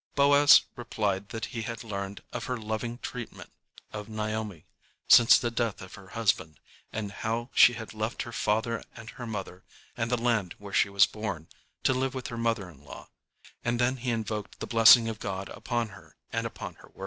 Boaz 0.15 0.63
replied 0.75 1.29
that 1.29 1.45
he 1.53 1.61
had 1.61 1.83
learned 1.83 2.23
of 2.33 2.45
her 2.45 2.57
loving 2.57 2.97
treatment 2.97 3.51
of 3.93 4.09
Naomi, 4.09 4.65
since 5.07 5.37
the 5.37 5.51
death 5.51 5.79
of 5.79 5.93
her 5.93 6.07
husband, 6.17 6.59
and 6.91 7.11
how 7.11 7.51
she 7.53 7.73
had 7.73 7.93
left 7.93 8.23
her 8.23 8.31
father 8.31 8.83
and 8.95 9.11
her 9.11 9.27
mother, 9.27 9.63
and 9.95 10.09
the 10.09 10.17
land 10.17 10.55
where 10.57 10.73
she 10.73 10.89
was 10.89 11.05
born, 11.05 11.47
to 11.83 11.93
live 11.93 12.15
with 12.15 12.29
her 12.29 12.37
mother 12.39 12.67
in 12.67 12.83
law; 12.83 13.09
and 13.63 13.77
then 13.79 13.97
he 13.97 14.09
invoked 14.09 14.59
the 14.59 14.65
blessing 14.65 15.07
of 15.07 15.19
God 15.19 15.49
upon 15.49 15.89
her 15.89 16.15
and 16.33 16.47
upon 16.47 16.73
her 16.81 16.87
work. 16.89 16.95